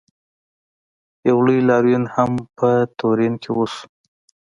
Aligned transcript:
یو 1.29 1.37
لوی 1.45 1.59
لاریون 1.69 2.05
هم 2.15 2.31
په 2.57 2.69
تورین 2.99 3.33
کې 3.41 3.51
وشو. 3.53 3.83